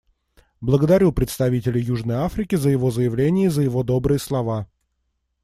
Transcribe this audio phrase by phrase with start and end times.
[0.61, 4.67] Благодарю представителя Южной Африки за его заявление и за его добрые слова.